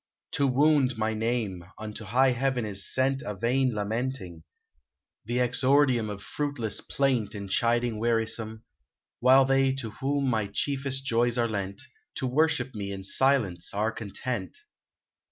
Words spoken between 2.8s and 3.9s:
sent A vain